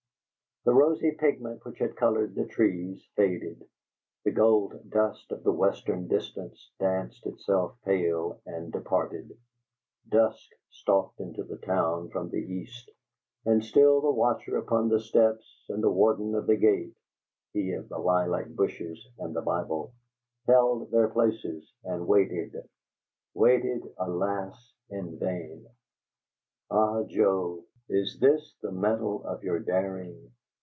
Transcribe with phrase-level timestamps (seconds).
[0.63, 3.65] The rosy pigment which had colored the trees faded;
[4.23, 9.35] the gold dust of the western distance danced itself pale and departed;
[10.07, 12.91] dusk stalked into the town from the east;
[13.43, 16.93] and still the watcher upon the steps and the warden of the gate
[17.53, 19.93] (he of the lilac bushes and the Bible)
[20.45, 22.55] held their places and waited
[23.33, 24.73] waited, alas!
[24.91, 25.65] in vain....
[26.69, 27.03] Ah!
[27.05, 30.29] Joe, is THIS the mettle of your daring?